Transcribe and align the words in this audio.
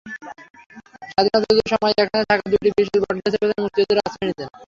স্বাধীনতাযুদ্ধের 1.11 1.69
সময় 1.73 1.93
এখানে 1.95 2.23
থাকা 2.29 2.43
দুটি 2.51 2.67
বিশাল 2.77 2.97
বটগাছের 3.01 3.39
পেছনে 3.41 3.63
মুক্তিযোদ্ধারা 3.63 4.03
আশ্রয় 4.07 4.27
নিতেন। 4.29 4.47